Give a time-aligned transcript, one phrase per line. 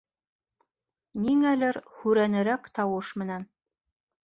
[1.25, 3.49] Ниңәлер һүрәнерәк тауыш менән: